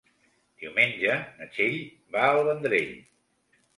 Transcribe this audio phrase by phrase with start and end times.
[0.61, 1.77] Diumenge na Txell
[2.17, 2.91] va al Vendrell.